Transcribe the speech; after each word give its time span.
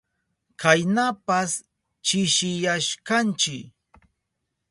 Kaynapas 0.61 1.51
chishiyashkanchi. 2.05 3.55